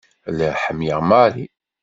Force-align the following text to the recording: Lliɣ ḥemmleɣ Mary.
Lliɣ 0.31 0.55
ḥemmleɣ 0.63 0.99
Mary. 1.09 1.45